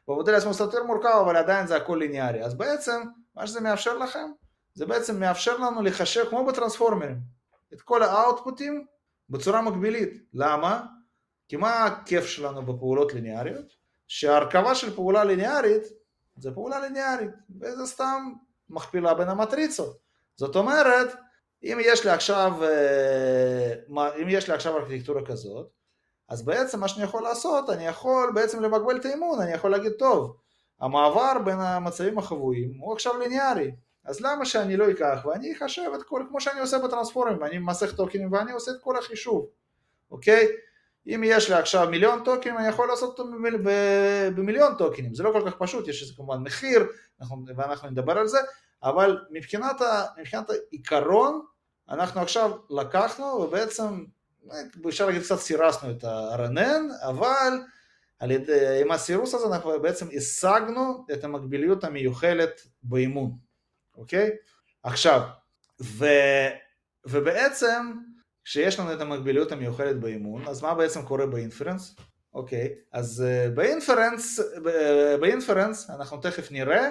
[0.07, 2.43] במודל עצמו קצת יותר מורכב, אבל עדיין זה הכל ליניארי.
[2.43, 3.01] אז בעצם,
[3.35, 4.31] מה שזה מאפשר לכם,
[4.73, 7.17] זה בעצם מאפשר לנו לחשב כמו בטרנספורמרים,
[7.73, 8.85] את כל האאוטפוטים
[9.29, 10.23] בצורה מקבילית.
[10.33, 10.85] למה?
[11.47, 13.65] כי מה הכיף שלנו בפעולות ליניאריות?
[14.07, 15.83] שההרכבה של פעולה ליניארית
[16.37, 18.33] זה פעולה ליניארית, וזה סתם
[18.69, 19.97] מכפילה בין המטריצות.
[20.35, 21.15] זאת אומרת,
[21.63, 23.73] אם יש לי עכשיו, אה,
[24.21, 25.71] אם יש לי עכשיו ארכיטקטורה כזאת,
[26.31, 29.91] אז בעצם מה שאני יכול לעשות, אני יכול בעצם למגבל את האימון, אני יכול להגיד,
[29.91, 30.35] טוב,
[30.79, 33.71] המעבר בין המצבים החבויים הוא עכשיו ליניארי,
[34.05, 37.95] אז למה שאני לא אקח ואני אחשב את כל, כמו שאני עושה בטרנספורמים, אני ממסך
[37.95, 39.45] טוקנים ואני עושה את כל החישוב,
[40.11, 40.47] אוקיי?
[41.07, 43.31] אם יש לי עכשיו מיליון טוקנים, אני יכול לעשות אותו
[44.35, 46.87] במיליון טוקנים, זה לא כל כך פשוט, יש איזה כמובן מחיר,
[47.55, 48.39] ואנחנו נדבר על זה,
[48.83, 49.81] אבל מבחינת,
[50.17, 51.41] מבחינת העיקרון,
[51.89, 54.03] אנחנו עכשיו לקחנו ובעצם
[54.87, 57.53] אפשר להגיד קצת סירסנו את הרנן, אבל
[58.19, 63.31] על ידי, עם הסירוס הזה אנחנו בעצם השגנו את המקביליות המיוחלת באימון,
[63.95, 64.29] אוקיי?
[64.83, 65.21] עכשיו,
[65.81, 66.05] ו,
[67.05, 67.91] ובעצם
[68.43, 71.95] כשיש לנו את המקביליות המיוחדת באימון, אז מה בעצם קורה באינפרנס?
[72.33, 73.23] אוקיי, אז
[73.55, 74.39] באינפרנס,
[75.19, 76.89] באינפרנס אנחנו תכף נראה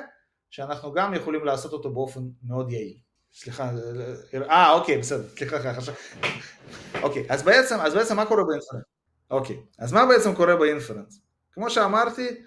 [0.50, 2.98] שאנחנו גם יכולים לעשות אותו באופן מאוד יעיל.
[3.34, 3.70] סליחה,
[4.50, 5.56] אה אוקיי בסדר, סליחה
[7.02, 8.82] אוקיי, אז בעצם, אז בעצם מה קורה באינפרנס?
[9.30, 11.20] אוקיי, אז מה בעצם קורה באינפרנס?
[11.52, 12.42] כמו שאמרתי,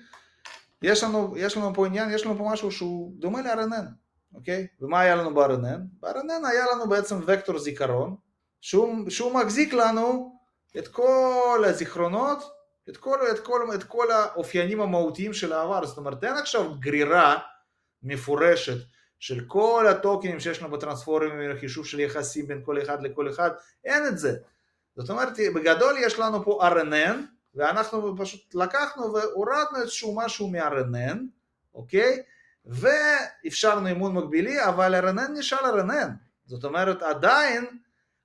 [0.81, 3.85] יש לנו, יש לנו פה עניין, יש לנו פה משהו שהוא דומה ל-RNN,
[4.33, 4.67] אוקיי?
[4.81, 5.79] ומה היה לנו ב-RNN?
[5.99, 8.15] ב-RNN היה לנו בעצם וקטור זיכרון,
[8.61, 10.39] שהוא, שהוא מחזיק לנו
[10.77, 12.43] את כל הזיכרונות,
[12.89, 17.37] את כל, את, כל, את כל האופיינים המהותיים של העבר, זאת אומרת אין עכשיו גרירה
[18.03, 18.77] מפורשת
[19.23, 23.49] של כל הטוקנים שיש לנו בטרנספורמים, חישוב של יחסים בין כל אחד לכל אחד,
[23.85, 24.37] אין את זה.
[24.95, 27.17] זאת אומרת, בגדול יש לנו פה RNN,
[27.55, 31.17] ואנחנו פשוט לקחנו והורדנו איזשהו משהו מ-RNN,
[31.73, 32.23] אוקיי?
[32.65, 36.09] ואפשרנו אימון מקבילי, אבל RNN נשאר RNN.
[36.45, 37.65] זאת אומרת, עדיין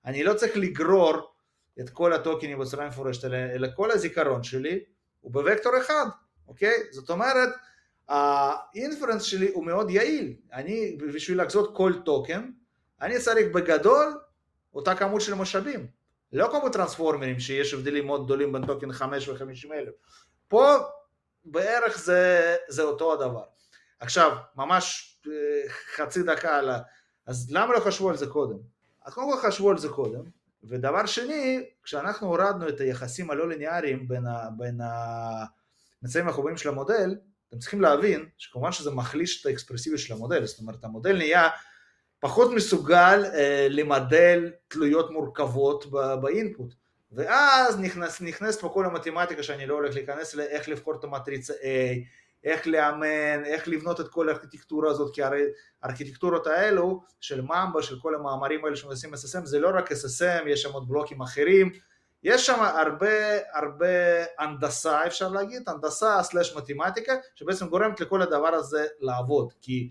[0.04, 1.32] אני לא צריך לגרור
[1.80, 4.80] את כל הטוקנים בצורה מפורשת, אלא כל הזיכרון שלי
[5.20, 6.06] הוא בווקטור אחד,
[6.48, 6.74] אוקיי?
[6.90, 7.48] זאת אומרת,
[8.08, 12.50] האינפרנס שלי הוא מאוד יעיל, אני בשביל לחזות כל טוקן,
[13.00, 14.20] אני צריך בגדול
[14.74, 15.86] אותה כמות של משאבים,
[16.32, 19.94] לא כמו טרנספורמרים שיש הבדלים מאוד גדולים בין טוקן 5 ו-50 אלף,
[20.48, 20.76] פה
[21.44, 23.44] בערך זה, זה אותו הדבר.
[24.00, 25.32] עכשיו, ממש אה,
[25.96, 26.78] חצי דקה על ה...
[27.26, 28.56] אז למה לא חשבו על זה קודם?
[29.04, 30.22] אז קודם כל חשבו על זה קודם,
[30.64, 34.80] ודבר שני, כשאנחנו הורדנו את היחסים הלא ליניאריים בין, ה, בין
[36.02, 37.16] המצבים החובים של המודל,
[37.48, 41.48] אתם צריכים להבין שכמובן שזה מחליש את האקספרסיביות של המודל, זאת אומרת המודל נהיה
[42.20, 45.86] פחות מסוגל אה, למדל תלויות מורכבות
[46.22, 46.74] באינפוט,
[47.12, 51.52] ואז נכנס, נכנסת פה כל המתמטיקה שאני לא הולך להיכנס אליה, איך לבחור את המטריצה
[51.52, 51.56] A,
[52.44, 55.42] איך לאמן, איך לבנות את כל הארכיטקטורה הזאת, כי הרי
[55.82, 60.62] הארכיטקטורות האלו של ממבה, של כל המאמרים האלה שמנסים SSM, זה לא רק SSM, יש
[60.62, 61.72] שם עוד בלוקים אחרים,
[62.22, 63.08] יש שם הרבה
[63.52, 63.86] הרבה
[64.38, 69.90] הנדסה אפשר להגיד, הנדסה סלש מתמטיקה שבעצם גורמת לכל הדבר הזה לעבוד כי,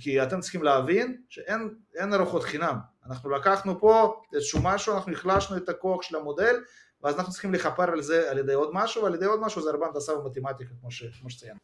[0.00, 5.68] כי אתם צריכים להבין שאין ארוחות חינם אנחנו לקחנו פה איזשהו משהו, אנחנו החלשנו את
[5.68, 6.56] הכוח של המודל
[7.02, 9.70] ואז אנחנו צריכים לכפר על זה על ידי עוד משהו ועל ידי עוד משהו זה
[9.70, 11.58] הרבה הנדסה ומתמטיקה כמו, ש, כמו שציינת.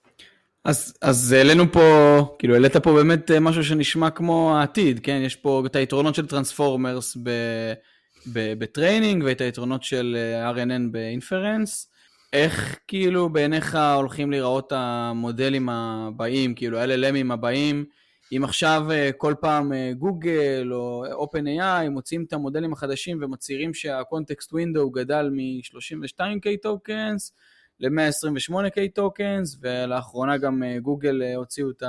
[0.64, 5.22] אז, אז העלינו פה, כאילו העלית פה באמת משהו שנשמע כמו העתיד, כן?
[5.24, 7.30] יש פה את היתרונות של transformers ב...
[8.32, 11.88] ב training ואת היתרונות של אה, RNN ב inference.
[12.32, 17.84] איך כאילו בעיניך הולכים להיראות המודלים הבאים, כאילו ה-LLM ים הבאים,
[18.36, 23.98] אם עכשיו אה, כל פעם אה, גוגל או OpenAI מוציאים את המודלים החדשים ומצהירים שה
[23.98, 27.32] context window גדל מ-32K tokens
[27.80, 31.82] ל-128K tokens, ולאחרונה גם גוגל הוציאו את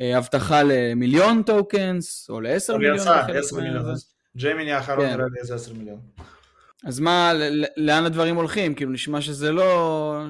[0.00, 2.96] ההבטחה למיליון tokens, או ל-10 מיליון.
[4.36, 4.66] יצא, 10 מיליון.
[4.66, 5.12] ג'יימיני האחרון כן.
[5.12, 6.00] נראה לי איזה 10 מיליון.
[6.84, 7.32] אז מה,
[7.76, 8.74] לאן הדברים הולכים?
[8.74, 10.22] כאילו נשמע שזה לא...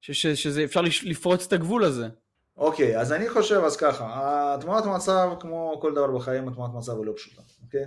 [0.00, 2.08] ש, ש, שזה אפשר לפרוץ את הגבול הזה.
[2.56, 7.06] אוקיי, אז אני חושב אז ככה, תמונת מצב כמו כל דבר בחיים, התמונת מצב היא
[7.06, 7.84] לא פשוטה, אוקיי?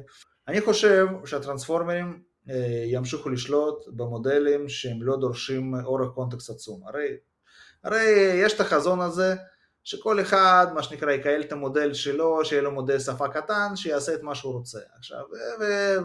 [0.47, 6.81] אני חושב שהטרנספורמרים אה, ימשיכו לשלוט במודלים שהם לא דורשים אורך קונטקסט עצום.
[6.87, 7.07] הרי,
[7.83, 8.03] הרי
[8.45, 9.35] יש את החזון הזה
[9.89, 14.23] שכל אחד, מה שנקרא, יקהל את המודל שלו, שיהיה לו מודל שפה קטן, שיעשה את
[14.23, 14.79] מה שהוא רוצה.
[14.97, 15.25] עכשיו,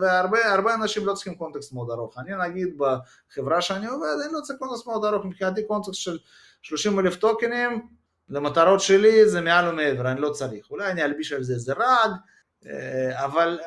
[0.01, 2.19] והרבה אנשים לא צריכים קונטקסט מאוד ארוך.
[2.19, 6.19] אני נגיד בחברה שאני עובד, אני לא צריך קונטקסט מאוד ארוך, מבחינתי קונטקסט של
[6.63, 7.87] 30 אלף טוקנים,
[8.29, 10.71] למטרות שלי זה מעל ומעבר, אני לא צריך.
[10.71, 12.11] אולי אני אלביש על זה איזה רג,
[13.13, 13.61] אבל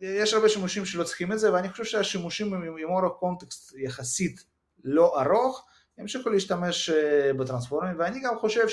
[0.00, 4.44] יש הרבה שימושים שלא צריכים את זה, ואני חושב שהשימושים עם אורך קונטקסט יחסית
[4.84, 5.66] לא ארוך,
[5.98, 6.90] ימשיכו להשתמש
[7.38, 8.68] בטרנספורמרים, ואני גם חושב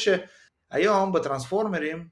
[0.73, 2.07] שהיום בטרנספורמרים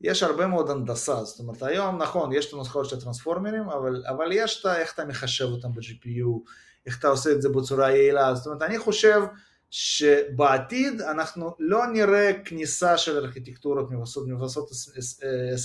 [0.00, 4.28] יש הרבה מאוד הנדסה, זאת אומרת היום נכון, יש את הנוסחאות של הטרנספורמרים, אבל, אבל
[4.32, 6.50] יש את איך אתה מחשב אותם ב-GPU,
[6.86, 9.22] איך אתה עושה את זה בצורה יעילה, זאת אומרת אני חושב
[9.70, 14.70] שבעתיד אנחנו לא נראה כניסה של ארכיטקטורות מבססות, מבססות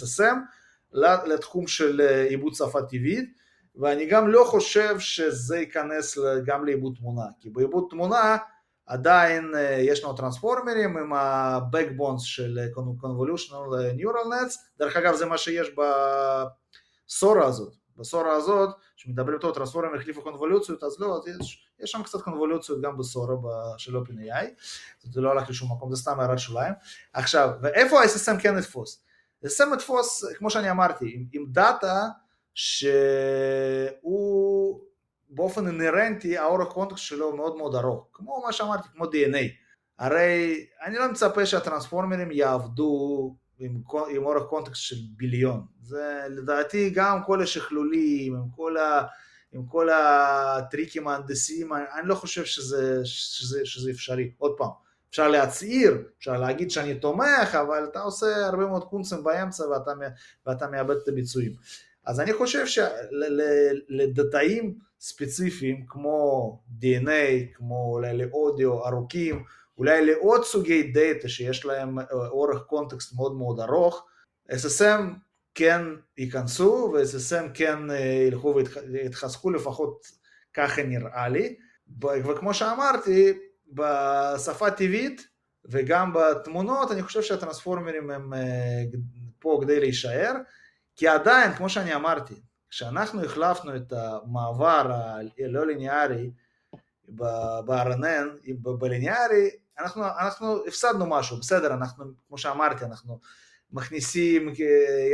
[0.02, 0.36] SSM
[1.26, 3.30] לתחום של עיבוד שפה טבעית,
[3.76, 8.38] ואני גם לא חושב שזה ייכנס גם לעיבוד תמונה, כי בעיבוד תמונה
[8.86, 15.38] עדיין אה, יש לנו טרנספורמרים עם ה-backbones של convolutional neural nets, דרך אגב זה מה
[15.38, 15.68] שיש
[17.08, 22.04] בסורה הזאת, בסורה הזאת, שמדברים טוב, טרנספורמרים החליפו קונבולוציות, אז לא, אז יש, יש שם
[22.04, 23.36] קצת קונבולוציות גם בסורה
[23.78, 24.46] של OpenAI,
[25.04, 26.74] זה לא הלך לשום מקום, זה סתם הערת שוליים.
[27.14, 29.04] עכשיו, ואיפה ה-SSM כן יתפוס?
[29.44, 32.08] ה-SSM יתפוס, כמו שאני אמרתי, עם, עם דאטה
[32.54, 34.04] שהוא
[35.36, 39.48] באופן אינהרנטי האורך קונטקסט שלו מאוד מאוד ארוך, כמו מה שאמרתי, כמו DNA.
[40.00, 45.66] הרי אני לא מצפה שהטרנספורמרים יעבדו עם, עם אורך קונטקסט של ביליון.
[45.82, 49.04] זה לדעתי גם כל השכלולים, עם כל, ה,
[49.52, 54.32] עם כל הטריקים ההנדסיים, אני, אני לא חושב שזה, שזה, שזה אפשרי.
[54.38, 54.70] עוד פעם,
[55.10, 59.92] אפשר להצהיר, אפשר להגיד שאני תומך, אבל אתה עושה הרבה מאוד קונצים באמצע ואתה,
[60.46, 61.52] ואתה מאבד את הביצועים.
[62.06, 62.66] אז אני חושב
[63.90, 69.44] שלדתאים ספציפיים כמו DNA, כמו אולי לאודיו ארוכים,
[69.78, 74.08] אולי לעוד סוגי דאטה שיש להם אה, אורך קונטקסט מאוד מאוד ארוך,
[74.52, 75.02] SSM
[75.56, 75.82] כן
[76.18, 78.56] ייכנסו ו-SSM כן אה, ילכו
[78.94, 80.06] ויתחזקו לפחות
[80.54, 81.56] ככה נראה לי,
[82.02, 83.34] וכמו שאמרתי,
[83.68, 85.28] בשפה טבעית
[85.66, 88.84] וגם בתמונות אני חושב שהטרנספורמרים הם אה,
[89.40, 90.34] פה כדי להישאר,
[90.96, 92.36] כי עדיין, כמו שאני אמרתי,
[92.74, 94.92] כשאנחנו החלפנו את המעבר
[95.40, 96.32] הלא ליניארי
[97.08, 103.20] ב-RNN, בליניארי, אנחנו, אנחנו הפסדנו משהו, בסדר, אנחנו, כמו שאמרתי, אנחנו
[103.72, 104.54] מכניסים,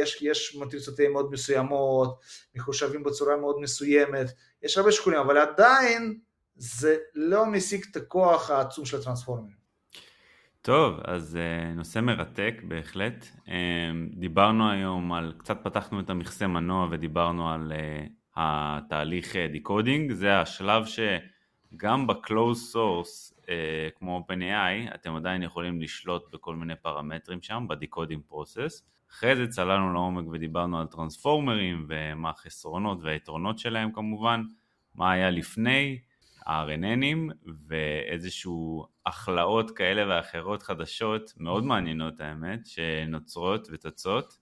[0.01, 2.19] יש, יש מטריצות מאוד מסוימות,
[2.55, 4.27] מחושבים בצורה מאוד מסוימת,
[4.63, 6.19] יש הרבה שיקולים, אבל עדיין
[6.55, 9.58] זה לא משיג את הכוח העצום של הטרנספורמרים.
[10.69, 13.25] טוב, אז uh, נושא מרתק בהחלט.
[13.45, 13.49] Uh,
[14.13, 20.83] דיברנו היום על, קצת פתחנו את המכסה מנוע ודיברנו על uh, התהליך decoding, זה השלב
[20.85, 23.33] שגם ב-close source
[23.95, 28.83] כמו OpenAI אתם עדיין יכולים לשלוט בכל מיני פרמטרים שם, ב decoding process.
[29.11, 34.43] אחרי זה צללנו לעומק ודיברנו על טרנספורמרים ומה החסרונות והיתרונות שלהם כמובן,
[34.95, 35.99] מה היה לפני,
[36.47, 44.37] RNN ים ואיזשהו הכלאות כאלה ואחרות חדשות מאוד מעניינות האמת שנוצרות וצצות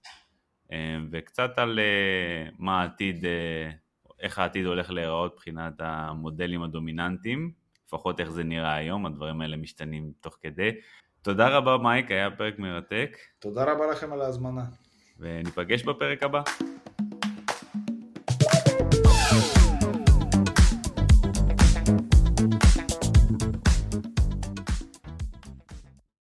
[0.72, 3.72] אה, וקצת על אה, מה העתיד, אה,
[4.20, 7.52] איך העתיד הולך להיראות מבחינת המודלים הדומיננטיים
[7.88, 10.72] לפחות איך זה נראה היום, הדברים האלה משתנים תוך כדי.
[11.22, 13.18] תודה רבה מייק, היה פרק מרתק.
[13.40, 14.64] תודה רבה לכם על ההזמנה.
[15.20, 16.42] וניפגש בפרק הבא.